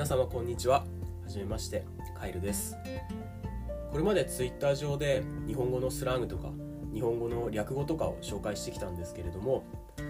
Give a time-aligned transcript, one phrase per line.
[0.00, 0.78] 皆様こんにちは。
[0.78, 1.84] はじめまして
[2.18, 2.74] カイルです。
[3.92, 6.52] これまでツイッター上で日本語のスラングとか
[6.94, 9.62] 日本語の略語とかを紹介してきたんですけれども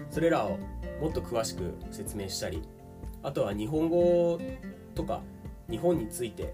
[0.09, 0.57] それらを
[1.01, 2.61] もっと詳しく説明したり
[3.21, 4.39] あとは日本語
[4.95, 5.23] とか
[5.69, 6.53] 日本について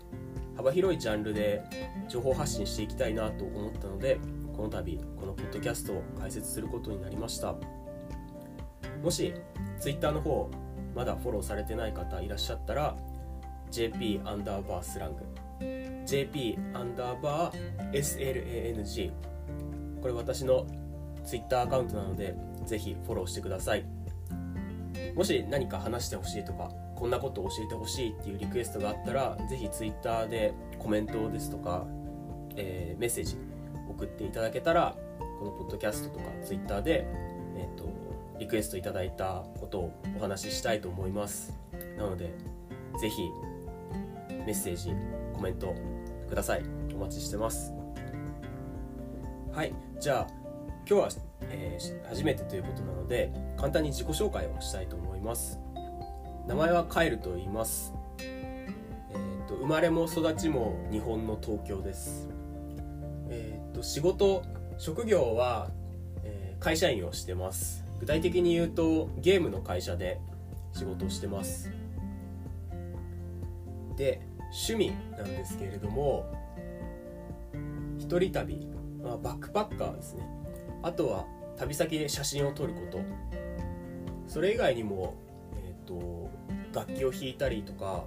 [0.55, 1.61] 幅広いジャンルで
[2.09, 4.19] 情報発信していきたいなと思ったので
[4.55, 7.53] この度このポッドキャストを開設することになりました。
[9.03, 9.31] もし
[9.79, 10.49] Twitter の方
[10.95, 12.97] まだフォローされてない方いらっしゃったら
[13.71, 19.11] JP アンダーバースラング JP アンダーバー SLANG
[20.01, 20.65] これ私の
[21.25, 22.35] Twitter アカウントなので
[22.65, 23.85] ぜひフォローしてください。
[25.15, 31.85] もし何か話してほしいとかこんなことを教えてほしいっていうリクエストがあったらぜひ Twitter でコメントですとか、
[32.55, 33.37] えー、メッセージ
[33.89, 34.95] 送っていただけたら
[35.39, 37.05] このポッドキャストとか Twitter で、
[37.55, 37.89] えーと、
[38.39, 41.53] リクエストいただいたことをお話ししたいと思います。
[41.97, 42.33] なので
[42.99, 43.29] ぜひ
[44.47, 44.93] メッセージ
[45.33, 45.75] コメント
[46.29, 46.63] ください。
[46.95, 47.73] お待ちしてます。
[49.51, 49.73] はい。
[49.99, 50.27] じゃあ
[50.89, 51.09] 今日は、
[51.41, 55.59] えー、初めてということなので簡単に自己紹介をしたいと思います。
[56.47, 62.29] 名前はカエルと言います、えーと、生まれも育ちも日本の東京です。
[63.29, 64.43] えっ、ー、と仕事
[64.77, 65.71] 職業は、
[66.23, 67.83] えー、会社員をしてます。
[67.99, 70.21] 具体的に言うとゲームの会社で
[70.71, 71.69] 仕事をしてます。
[73.97, 76.25] で趣味なんですけれども
[77.97, 78.67] 一人旅、
[79.03, 80.27] まあ、バックパッカーですね。
[80.83, 81.25] あとは
[81.57, 82.99] 旅先で写真を撮ること。
[84.27, 85.15] それ以外にも、
[85.55, 86.29] えーと、
[86.73, 88.05] 楽器を弾いたりとか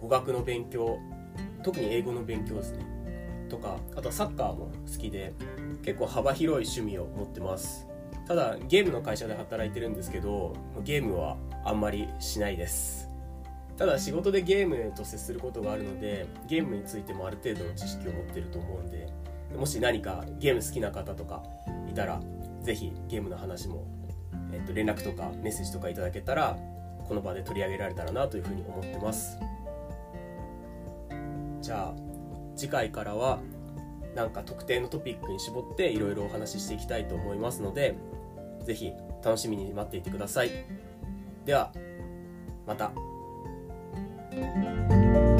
[0.00, 0.98] 語学の勉強
[1.62, 2.84] 特に英語の勉強ですね。
[3.48, 5.34] とかあとサッカーも好きで
[5.82, 7.86] 結構幅広い趣味を持ってます。
[8.26, 13.05] ただゲームの会社で働いてるんですけどゲームはあんまりしないです。
[13.76, 19.08] ただ仕事でゲームと接することがあるのでゲームについてもある程度の知識を持ってると思うんで
[19.56, 21.42] もし何かゲーム好きな方とか
[21.88, 22.20] いたら
[22.62, 23.84] 是非ゲームの話も、
[24.52, 26.56] えっと、連絡とかメッセージとかいただけたら
[27.06, 29.38] この場で取り上げられたらなというふうに思ってます。
[31.62, 31.94] じゃあ
[32.56, 33.40] 次回からは
[34.14, 37.96] なんか特定のトピックに絞っていろいろお話ししていきたいと思いますので
[38.64, 38.92] 是非
[39.24, 40.50] 楽しみに待っていてください。
[41.44, 41.72] では
[42.66, 43.15] また。
[44.36, 45.35] Thank you